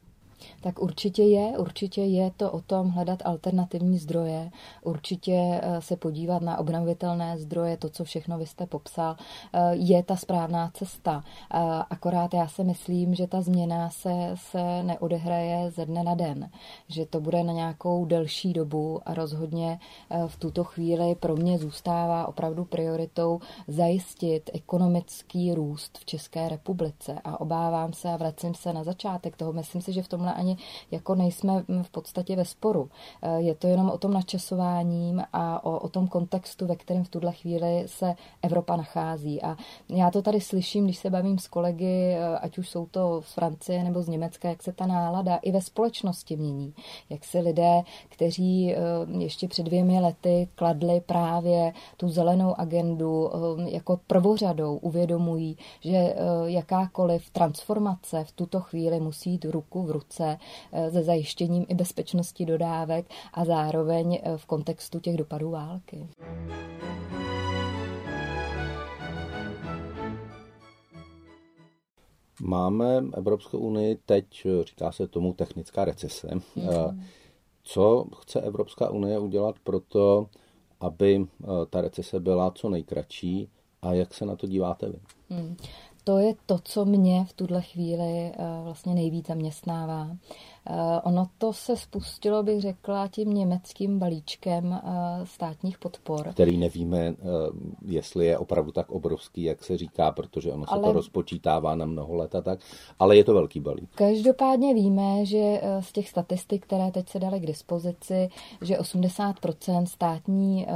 Tak 0.60 0.82
určitě 0.82 1.22
je, 1.22 1.58
určitě 1.58 2.02
je 2.02 2.30
to 2.36 2.52
o 2.52 2.60
tom 2.60 2.88
hledat 2.88 3.22
alternativní 3.24 3.98
zdroje, 3.98 4.50
určitě 4.82 5.60
eh, 5.62 5.82
se 5.82 5.96
podívat 5.96 6.42
na 6.42 6.58
obnovitelné 6.58 7.38
zdroje, 7.38 7.76
to, 7.76 7.88
co 7.88 8.04
všechno 8.04 8.38
vy 8.38 8.46
jste 8.46 8.66
popsal, 8.66 9.16
eh, 9.52 9.70
je 9.72 10.02
ta 10.02 10.16
správná 10.16 10.70
cesta. 10.74 11.24
Eh, 11.24 11.58
akorát 11.90 12.34
já 12.34 12.48
si 12.48 12.64
myslím, 12.64 13.14
že 13.14 13.26
ta 13.26 13.42
změna 13.42 13.90
se, 13.90 14.30
se 14.34 14.82
neodehraje 14.82 15.70
ze 15.70 15.86
dne 15.86 16.02
na 16.02 16.14
den, 16.14 16.50
že 16.88 17.06
to 17.06 17.20
bude 17.20 17.42
na 17.42 17.52
nějakou 17.52 18.04
delší 18.04 18.52
dobu 18.52 19.00
a 19.06 19.14
rozhodně 19.14 19.78
v 20.26 20.36
tuto 20.36 20.64
chvíli 20.64 21.14
pro 21.14 21.36
mě 21.36 21.58
zůstává 21.58 22.26
opravdu 22.26 22.64
prioritou 22.64 23.40
zajistit 23.68 24.50
ekonomický 24.52 25.54
růst 25.54 25.98
v 25.98 26.04
České 26.04 26.48
republice. 26.48 27.18
A 27.24 27.40
obávám 27.40 27.92
se 27.92 28.08
a 28.08 28.16
vracím 28.16 28.54
se 28.54 28.72
na 28.72 28.84
začátek 28.84 29.36
toho, 29.36 29.52
myslím 29.52 29.82
si, 29.82 29.92
že 29.92 30.02
v 30.02 30.08
tomhle 30.08 30.29
tomhle 30.30 30.34
ani 30.34 30.56
jako 30.90 31.14
nejsme 31.14 31.64
v 31.82 31.90
podstatě 31.90 32.36
ve 32.36 32.44
sporu. 32.44 32.90
Eh, 33.22 33.40
je 33.40 33.54
to 33.54 33.66
jenom 33.66 33.90
o 33.90 33.98
tom 33.98 34.12
načasováním 34.12 35.22
a 35.32 35.64
o, 35.64 35.78
o 35.78 35.88
tom 35.88 36.08
kontextu, 36.08 36.66
ve 36.66 36.76
kterém 36.76 37.04
v 37.04 37.08
tuhle 37.08 37.32
chvíli 37.32 37.84
se 37.86 38.14
Evropa 38.42 38.76
nachází. 38.76 39.42
A 39.42 39.56
já 39.88 40.10
to 40.10 40.22
tady 40.22 40.40
slyším, 40.40 40.84
když 40.84 40.98
se 40.98 41.10
bavím 41.10 41.38
s 41.38 41.48
kolegy, 41.48 42.14
eh, 42.14 42.38
ať 42.38 42.58
už 42.58 42.68
jsou 42.68 42.86
to 42.86 43.22
z 43.22 43.34
Francie 43.34 43.84
nebo 43.84 44.02
z 44.02 44.08
Německa, 44.08 44.48
jak 44.48 44.62
se 44.62 44.72
ta 44.72 44.86
nálada 44.86 45.36
i 45.36 45.52
ve 45.52 45.60
společnosti 45.60 46.36
mění. 46.36 46.74
Jak 47.10 47.24
se 47.24 47.38
lidé, 47.38 47.82
kteří 48.08 48.74
eh, 48.74 48.78
ještě 49.18 49.48
před 49.48 49.62
dvěmi 49.62 50.00
lety 50.00 50.48
kladli 50.54 51.00
právě 51.00 51.72
tu 51.96 52.08
zelenou 52.08 52.60
agendu 52.60 53.30
jako 53.66 54.00
prvořadou, 54.06 54.76
uvědomují, 54.76 55.56
že 55.80 56.14
jakákoliv 56.44 57.30
transformace 57.30 58.24
v 58.24 58.32
tuto 58.32 58.60
chvíli 58.60 59.00
musí 59.00 59.30
jít 59.30 59.44
ruku 59.44 59.82
v 59.82 59.90
ruce 59.90 60.19
ruce 60.20 60.38
eh, 60.72 60.90
se 60.90 61.02
zajištěním 61.02 61.66
i 61.68 61.74
bezpečnosti 61.74 62.46
dodávek 62.46 63.06
a 63.32 63.44
zároveň 63.44 64.20
eh, 64.22 64.36
v 64.36 64.46
kontextu 64.46 65.00
těch 65.00 65.16
dopadů 65.16 65.50
války. 65.50 66.08
Máme 72.42 73.04
Evropskou 73.14 73.58
unii 73.58 73.98
teď, 74.06 74.46
říká 74.64 74.92
se 74.92 75.08
tomu 75.08 75.32
technická 75.32 75.84
recese. 75.84 76.28
Mm. 76.34 77.02
Co 77.62 78.06
chce 78.20 78.40
Evropská 78.40 78.90
unie 78.90 79.18
udělat 79.18 79.56
pro 79.64 79.80
to, 79.80 80.26
aby 80.80 81.26
ta 81.70 81.80
recese 81.80 82.20
byla 82.20 82.50
co 82.50 82.68
nejkratší 82.68 83.48
a 83.82 83.92
jak 83.92 84.14
se 84.14 84.26
na 84.26 84.36
to 84.36 84.46
díváte 84.46 84.88
vy? 84.88 84.98
Hmm 85.30 85.56
to 86.04 86.18
je 86.18 86.34
to, 86.46 86.58
co 86.64 86.84
mě 86.84 87.24
v 87.24 87.32
tuhle 87.32 87.62
chvíli 87.62 88.32
eh, 88.32 88.34
vlastně 88.64 88.94
nejvíc 88.94 89.26
zaměstnává. 89.26 90.08
Eh, 90.66 91.00
ono 91.04 91.26
to 91.38 91.52
se 91.52 91.76
spustilo, 91.76 92.42
bych 92.42 92.60
řekla, 92.60 93.08
tím 93.08 93.34
německým 93.34 93.98
balíčkem 93.98 94.72
eh, 94.72 95.26
státních 95.26 95.78
podpor. 95.78 96.28
Který 96.32 96.56
nevíme, 96.56 97.14
jestli 97.84 98.26
je 98.26 98.38
opravdu 98.38 98.72
tak 98.72 98.90
obrovský, 98.90 99.42
jak 99.42 99.64
se 99.64 99.76
říká, 99.76 100.12
protože 100.12 100.52
ono 100.52 100.66
se 100.66 100.74
ale... 100.74 100.82
to 100.82 100.92
rozpočítává 100.92 101.74
na 101.74 101.86
mnoho 101.86 102.14
let 102.14 102.34
a 102.34 102.40
tak, 102.40 102.60
ale 102.98 103.16
je 103.16 103.24
to 103.24 103.34
velký 103.34 103.60
balík. 103.60 103.90
Každopádně 103.94 104.74
víme, 104.74 105.26
že 105.26 105.60
z 105.80 105.92
těch 105.92 106.08
statistik, 106.08 106.66
které 106.66 106.90
teď 106.90 107.08
se 107.08 107.18
daly 107.18 107.40
k 107.40 107.46
dispozici, 107.46 108.28
že 108.62 108.76
80% 108.76 109.84
státní 109.84 110.66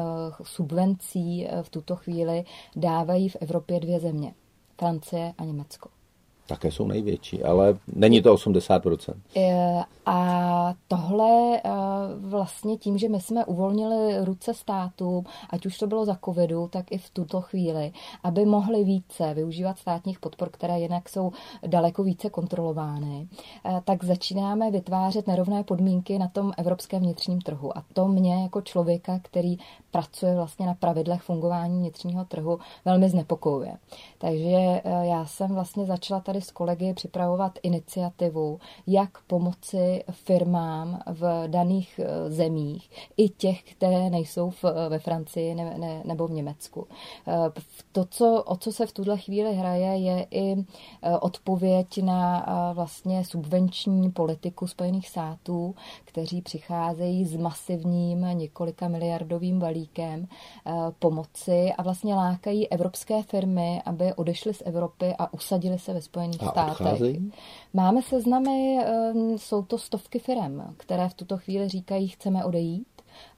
subvencí 0.42 1.48
v 1.62 1.68
tuto 1.68 1.96
chvíli 1.96 2.44
dávají 2.76 3.28
v 3.28 3.36
Evropě 3.40 3.80
dvě 3.80 4.00
země. 4.00 4.34
Francie 4.78 5.34
a 5.38 5.44
Německo. 5.44 5.90
Také 6.46 6.70
jsou 6.70 6.86
největší, 6.86 7.44
ale 7.44 7.78
není 7.94 8.22
to 8.22 8.34
80%. 8.34 9.14
A 10.06 10.74
tohle 10.88 11.56
eh, 11.56 11.70
vlastně 12.18 12.76
tím, 12.76 12.98
že 12.98 13.08
my 13.08 13.20
jsme 13.20 13.44
uvolnili 13.44 14.24
ruce 14.24 14.54
státům, 14.54 15.24
ať 15.50 15.66
už 15.66 15.78
to 15.78 15.86
bylo 15.86 16.04
za 16.04 16.18
covidu, 16.24 16.68
tak 16.72 16.92
i 16.92 16.98
v 16.98 17.10
tuto 17.10 17.40
chvíli, 17.40 17.92
aby 18.22 18.44
mohli 18.44 18.84
více 18.84 19.34
využívat 19.34 19.78
státních 19.78 20.20
podpor, 20.20 20.48
které 20.50 20.80
jinak 20.80 21.08
jsou 21.08 21.32
daleko 21.66 22.02
více 22.02 22.30
kontrolovány, 22.30 23.28
eh, 23.64 23.80
tak 23.84 24.04
začínáme 24.04 24.70
vytvářet 24.70 25.26
nerovné 25.26 25.64
podmínky 25.64 26.18
na 26.18 26.28
tom 26.28 26.52
evropském 26.58 27.02
vnitřním 27.02 27.40
trhu. 27.40 27.78
A 27.78 27.84
to 27.92 28.08
mě 28.08 28.42
jako 28.42 28.60
člověka, 28.60 29.20
který 29.22 29.56
pracuje 29.90 30.34
vlastně 30.34 30.66
na 30.66 30.74
pravidlech 30.74 31.22
fungování 31.22 31.78
vnitřního 31.78 32.24
trhu, 32.24 32.58
velmi 32.84 33.08
znepokojuje. 33.08 33.76
Takže 34.18 34.56
eh, 34.56 34.82
já 35.06 35.26
jsem 35.26 35.54
vlastně 35.54 35.86
začala 35.86 36.20
tady 36.34 36.44
s 36.44 36.50
kolegy 36.50 36.94
připravovat 36.94 37.58
iniciativu, 37.62 38.58
jak 38.86 39.22
pomoci 39.22 40.04
firmám 40.10 41.00
v 41.06 41.48
daných 41.48 42.00
eh, 42.02 42.30
zemích, 42.30 42.90
i 43.16 43.28
těch, 43.28 43.62
které 43.62 44.10
nejsou 44.10 44.50
v, 44.50 44.64
eh, 44.64 44.88
ve 44.88 44.98
Francii 44.98 45.54
ne, 45.54 45.78
ne, 45.78 46.02
nebo 46.04 46.26
v 46.26 46.30
Německu. 46.30 46.86
To, 47.92 48.04
co, 48.04 48.42
o 48.42 48.56
co 48.56 48.72
se 48.72 48.86
v 48.86 48.92
tuhle 48.92 49.18
chvíli 49.18 49.54
hraje, 49.54 49.96
je 49.96 50.26
i 50.30 50.64
odpověď 51.20 52.02
na 52.02 52.46
vlastně 52.74 53.24
subvenční 53.24 54.10
politiku 54.10 54.66
Spojených 54.66 55.08
států, 55.08 55.74
kteří 56.14 56.42
přicházejí 56.42 57.24
s 57.24 57.36
masivním 57.36 58.26
několika 58.32 58.88
miliardovým 58.88 59.58
balíkem 59.58 60.26
eh, 60.66 60.72
pomoci 60.98 61.72
a 61.78 61.82
vlastně 61.82 62.14
lákají 62.14 62.68
evropské 62.68 63.22
firmy, 63.22 63.82
aby 63.84 64.14
odešly 64.14 64.54
z 64.54 64.62
Evropy 64.66 65.14
a 65.18 65.32
usadily 65.32 65.78
se 65.78 65.92
ve 65.92 66.02
Spojených 66.02 66.34
Spojených 66.34 66.42
A 66.42 66.50
státech. 66.50 66.80
odcházejí? 66.80 67.32
Máme 67.72 68.02
seznamy, 68.02 68.78
eh, 68.84 69.12
jsou 69.36 69.62
to 69.62 69.78
stovky 69.78 70.18
firm, 70.18 70.62
které 70.76 71.08
v 71.08 71.14
tuto 71.14 71.38
chvíli 71.38 71.68
říkají, 71.68 72.08
chceme 72.08 72.44
odejít. 72.44 72.86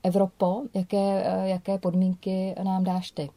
Evropo, 0.02 0.62
jaké, 0.74 1.22
eh, 1.24 1.48
jaké 1.48 1.78
podmínky 1.78 2.54
nám 2.62 2.84
dáš 2.84 3.10
ty? 3.10 3.30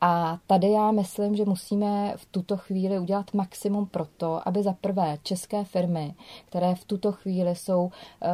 A 0.00 0.38
tady 0.46 0.70
já 0.70 0.90
myslím, 0.90 1.36
že 1.36 1.44
musíme 1.44 2.14
v 2.16 2.26
tuto 2.26 2.56
chvíli 2.56 2.98
udělat 2.98 3.34
maximum 3.34 3.86
pro 3.86 4.06
to, 4.16 4.48
aby 4.48 4.62
za 4.62 4.72
prvé 4.72 5.18
české 5.22 5.64
firmy, 5.64 6.14
které 6.46 6.74
v 6.74 6.84
tuto 6.84 7.12
chvíli 7.12 7.56
jsou 7.56 7.90
eh, 8.22 8.28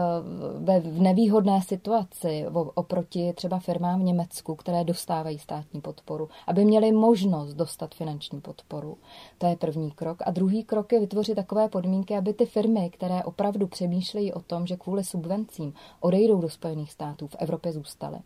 ve 0.59 0.81
nevýhodné 0.81 1.63
situaci 1.63 2.47
oproti 2.75 3.33
třeba 3.33 3.59
firmám 3.59 4.01
v 4.01 4.05
Německu, 4.05 4.55
které 4.55 4.85
dostávají 4.85 5.39
státní 5.39 5.81
podporu, 5.81 6.29
aby 6.47 6.65
měly 6.65 6.93
možnost 6.93 7.55
dostat 7.55 7.95
finanční 7.95 8.41
podporu. 8.41 8.99
To 9.39 9.47
je 9.47 9.57
první 9.57 9.91
krok. 9.91 10.19
A 10.27 10.31
druhý 10.31 10.65
krok 10.65 10.93
je 10.93 11.01
vytvořit 11.01 11.35
takové 11.35 11.69
podmínky, 11.69 12.17
aby 12.17 12.33
ty 12.33 12.47
firmy, 12.47 12.91
které 12.91 13.25
opravdu 13.25 13.67
přemýšlejí 13.67 14.33
o 14.33 14.41
tom, 14.41 14.67
že 14.67 14.77
kvůli 14.77 15.05
subvencím 15.05 15.75
odejdou 16.01 16.41
do 16.41 16.49
Spojených 16.49 16.93
států, 16.93 17.27
v 17.27 17.37
Evropě 17.39 17.73
zůstaly. 17.73 18.19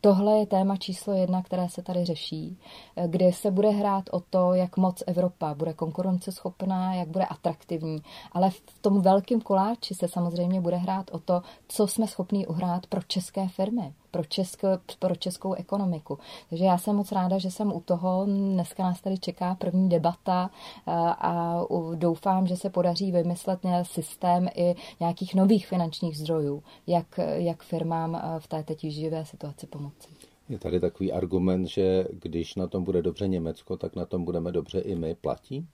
Tohle 0.00 0.38
je 0.38 0.46
téma 0.46 0.76
číslo 0.76 1.14
jedna, 1.14 1.42
které 1.42 1.68
se 1.68 1.82
tady 1.82 2.04
řeší 2.04 2.58
kde 3.06 3.32
se 3.32 3.50
bude 3.50 3.70
hrát 3.70 4.04
o 4.12 4.20
to, 4.20 4.54
jak 4.54 4.76
moc 4.76 5.02
Evropa 5.06 5.54
bude 5.54 5.72
konkurenceschopná, 5.72 6.94
jak 6.94 7.08
bude 7.08 7.24
atraktivní. 7.24 8.02
Ale 8.32 8.50
v 8.50 8.62
tom 8.80 9.00
velkém 9.00 9.40
koláči 9.40 9.94
se 9.94 10.08
samozřejmě 10.08 10.60
bude 10.60 10.76
hrát 10.76 11.10
o 11.10 11.18
to, 11.18 11.42
co 11.68 11.86
jsme 11.86 12.06
schopní 12.06 12.46
uhrát 12.46 12.86
pro 12.86 13.02
české 13.02 13.48
firmy 13.48 13.92
pro, 14.16 14.24
česko, 14.24 14.68
pro 14.98 15.16
českou 15.16 15.52
ekonomiku. 15.52 16.18
Takže 16.50 16.64
já 16.64 16.78
jsem 16.78 16.96
moc 16.96 17.12
ráda, 17.12 17.38
že 17.38 17.50
jsem 17.50 17.72
u 17.72 17.80
toho. 17.80 18.24
Dneska 18.26 18.82
nás 18.82 19.00
tady 19.00 19.18
čeká 19.18 19.54
první 19.54 19.88
debata 19.88 20.50
a, 20.86 21.10
a 21.10 21.64
doufám, 21.94 22.46
že 22.46 22.56
se 22.56 22.70
podaří 22.70 23.12
vymyslet 23.12 23.60
systém 23.82 24.48
i 24.54 24.74
nějakých 25.00 25.34
nových 25.34 25.66
finančních 25.66 26.18
zdrojů, 26.18 26.62
jak, 26.86 27.20
jak 27.34 27.62
firmám 27.62 28.22
v 28.38 28.48
té 28.48 28.62
teď 28.62 28.80
živé 28.80 29.24
situaci 29.24 29.66
pomoci. 29.66 30.08
Je 30.48 30.58
tady 30.58 30.80
takový 30.80 31.12
argument, 31.12 31.66
že 31.66 32.04
když 32.12 32.54
na 32.54 32.66
tom 32.66 32.84
bude 32.84 33.02
dobře 33.02 33.28
Německo, 33.28 33.76
tak 33.76 33.96
na 33.96 34.06
tom 34.06 34.24
budeme 34.24 34.52
dobře 34.52 34.80
i 34.80 34.94
my. 34.94 35.14
Platí? 35.14 35.68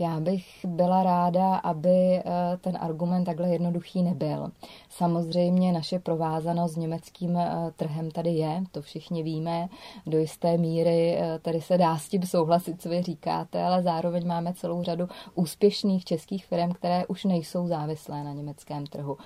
Já 0.00 0.20
bych 0.20 0.44
byla 0.64 1.02
ráda, 1.02 1.56
aby 1.56 2.16
eh, 2.16 2.22
ten 2.60 2.78
argument 2.80 3.24
takhle 3.24 3.48
jednoduchý 3.48 4.02
nebyl. 4.02 4.50
Samozřejmě 4.88 5.72
naše 5.72 5.98
provázanost 5.98 6.74
s 6.74 6.76
německým 6.76 7.36
eh, 7.36 7.72
trhem 7.76 8.10
tady 8.10 8.30
je, 8.30 8.62
to 8.72 8.82
všichni 8.82 9.22
víme. 9.22 9.68
Do 10.06 10.18
jisté 10.18 10.58
míry 10.58 11.16
eh, 11.18 11.38
tady 11.38 11.60
se 11.60 11.78
dá 11.78 11.98
s 11.98 12.08
tím 12.08 12.22
souhlasit, 12.22 12.82
co 12.82 12.88
vy 12.88 13.02
říkáte, 13.02 13.62
ale 13.62 13.82
zároveň 13.82 14.26
máme 14.26 14.54
celou 14.54 14.82
řadu 14.82 15.08
úspěšných 15.34 16.04
českých 16.04 16.46
firm, 16.46 16.72
které 16.72 17.06
už 17.06 17.24
nejsou 17.24 17.66
závislé 17.66 18.24
na 18.24 18.32
německém 18.32 18.86
trhu. 18.86 19.16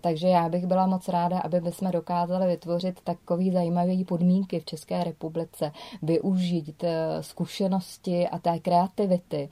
Takže 0.00 0.28
já 0.28 0.48
bych 0.48 0.66
byla 0.66 0.86
moc 0.86 1.08
ráda, 1.08 1.38
aby 1.38 1.60
bychom 1.60 1.90
dokázali 1.90 2.46
vytvořit 2.46 3.00
takový 3.04 3.50
zajímavý 3.50 4.04
podmínky 4.04 4.60
v 4.60 4.64
České 4.64 5.04
republice, 5.04 5.72
využít 6.02 6.84
zkušenosti 7.20 8.28
a 8.28 8.38
té 8.38 8.58
kreativity 8.58 9.48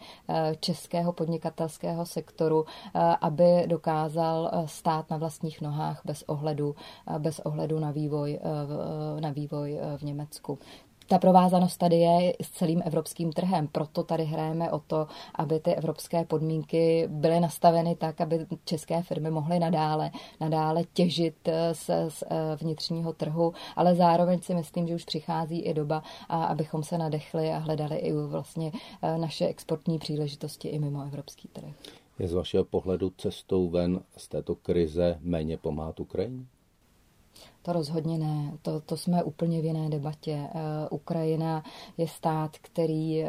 českého 0.61 1.13
podnikatelského 1.13 2.07
sektoru, 2.07 2.65
eh, 2.67 3.17
aby 3.21 3.65
dokázal 3.67 4.51
eh, 4.53 4.69
stát 4.69 5.11
na 5.11 5.17
vlastních 5.17 5.61
nohách 5.61 6.01
bez 6.05 6.23
ohledu, 6.23 6.77
eh, 7.07 7.19
bez 7.19 7.39
ohledu 7.41 7.79
na 7.79 7.91
vývoj, 7.91 8.39
na 9.21 9.31
vývoj 9.31 9.79
v 9.97 10.03
Německu 10.03 10.59
ta 11.07 11.19
provázanost 11.19 11.77
tady 11.77 11.97
je 11.97 12.35
s 12.43 12.51
celým 12.51 12.83
evropským 12.85 13.33
trhem, 13.33 13.69
proto 13.69 14.03
tady 14.03 14.25
hrajeme 14.25 14.71
o 14.71 14.79
to, 14.79 15.07
aby 15.35 15.61
ty 15.61 15.75
evropské 15.75 16.25
podmínky 16.25 17.09
byly 17.11 17.41
nastaveny 17.41 17.97
tak, 17.97 18.21
aby 18.21 18.47
české 18.65 19.03
firmy 19.03 19.31
mohly 19.31 19.59
nadále, 19.59 20.11
nadále 20.41 20.85
těžit 20.93 21.49
z, 21.73 21.91
z 22.09 22.25
vnitřního 22.61 23.13
trhu, 23.13 23.53
ale 23.77 23.95
zároveň 23.95 24.41
si 24.41 24.55
myslím, 24.55 24.89
že 24.89 24.95
už 24.95 25.05
přichází 25.05 25.61
i 25.61 25.75
doba, 25.75 26.03
abychom 26.29 26.83
se 26.83 26.99
nadechli 26.99 27.53
a 27.53 27.59
hledali 27.59 27.97
i 27.97 28.13
vlastně 28.13 28.73
e, 29.03 29.19
naše 29.19 29.47
exportní 29.47 29.99
příležitosti 29.99 30.69
i 30.69 30.79
mimo 30.79 31.03
evropský 31.03 31.49
trh. 31.49 31.75
Je 32.19 32.29
z 32.29 32.33
vašeho 32.33 32.65
pohledu 32.65 33.13
cestou 33.19 33.69
ven 33.69 34.01
z 34.17 34.29
této 34.29 34.55
krize 34.55 35.19
méně 35.21 35.57
pomáhat 35.57 36.01
Ukrajině? 36.01 36.47
To 37.67 37.73
rozhodně 37.73 38.19
ne. 38.19 38.53
To, 38.63 38.81
to 38.81 38.97
jsme 38.97 39.23
úplně 39.23 39.61
v 39.61 39.65
jiné 39.65 39.91
debatě. 39.91 40.49
Uh, 40.55 40.61
Ukrajina 40.91 41.63
je 41.99 42.09
stát, 42.09 42.51
který 42.63 43.25
uh, 43.25 43.29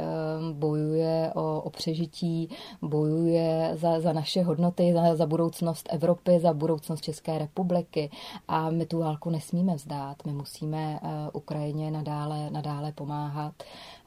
bojuje 0.53 1.31
o, 1.35 1.61
o 1.61 1.69
přežití, 1.69 2.49
bojuje 2.81 3.71
za, 3.73 3.99
za 3.99 4.13
naše 4.13 4.43
hodnoty, 4.43 4.93
za, 4.93 5.15
za 5.15 5.25
budoucnost 5.25 5.89
Evropy, 5.89 6.39
za 6.39 6.53
budoucnost 6.53 7.01
České 7.01 7.37
republiky 7.37 8.09
a 8.47 8.69
my 8.69 8.85
tu 8.85 8.99
válku 8.99 9.29
nesmíme 9.29 9.75
vzdát. 9.75 10.25
My 10.25 10.33
musíme 10.33 10.99
uh, 11.03 11.09
Ukrajině 11.33 11.91
nadále, 11.91 12.49
nadále 12.49 12.91
pomáhat. 12.91 13.53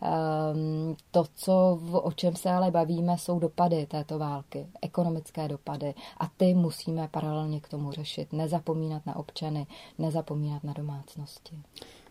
Um, 0.02 0.96
to, 1.10 1.24
co, 1.34 1.80
o 1.92 2.12
čem 2.12 2.36
se 2.36 2.50
ale 2.50 2.70
bavíme, 2.70 3.18
jsou 3.18 3.38
dopady 3.38 3.86
této 3.86 4.18
války, 4.18 4.66
ekonomické 4.82 5.48
dopady 5.48 5.94
a 6.18 6.28
ty 6.36 6.54
musíme 6.54 7.08
paralelně 7.08 7.60
k 7.60 7.68
tomu 7.68 7.92
řešit. 7.92 8.32
Nezapomínat 8.32 9.06
na 9.06 9.16
občany, 9.16 9.66
nezapomínat 9.98 10.19
nezapomínat 10.20 10.64
na 10.64 10.72
domácnosti. 10.72 11.58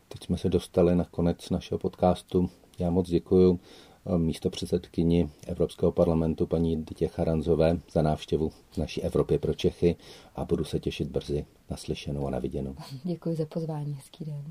Teď 0.08 0.24
jsme 0.24 0.38
se 0.38 0.50
dostali 0.50 0.96
na 0.96 1.04
konec 1.04 1.50
našeho 1.50 1.80
podcastu. 1.80 2.50
Já 2.80 2.90
moc 2.90 3.10
děkuji 3.10 3.60
eh, 4.06 4.18
místo 4.18 4.50
předsedkyni 4.50 5.30
Evropského 5.48 5.92
parlamentu 5.92 6.48
paní 6.48 6.84
Dytě 6.84 7.08
Charanzové 7.08 7.80
za 7.92 8.02
návštěvu 8.02 8.50
v 8.50 8.78
naší 8.78 9.04
Evropě 9.04 9.40
pro 9.40 9.54
Čechy 9.54 9.96
a 10.36 10.46
budu 10.46 10.64
se 10.64 10.80
těšit 10.80 11.08
brzy 11.08 11.46
na 11.70 11.78
slyšenou 11.78 12.28
a 12.28 12.30
na 12.30 12.40
viděnou. 12.40 12.76
Děkuji 13.04 13.36
za 13.36 13.46
pozvání, 13.46 13.94
hezký 13.94 14.26
den. 14.26 14.44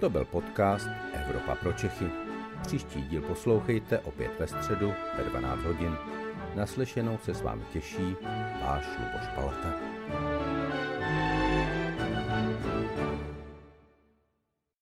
To 0.00 0.10
byl 0.10 0.24
podcast 0.24 0.88
Evropa 1.12 1.54
pro 1.54 1.72
Čechy. 1.72 2.04
Příští 2.62 3.02
díl 3.02 3.22
poslouchejte 3.22 3.98
opět 3.98 4.30
ve 4.38 4.46
středu 4.46 4.92
ve 5.18 5.24
12 5.24 5.62
hodin. 5.62 5.92
Naslyšenou 6.54 7.18
se 7.18 7.34
s 7.34 7.42
vámi 7.42 7.62
těší 7.72 8.16
váš 8.62 8.86
Luboš 8.98 9.28
Palata. 9.34 9.74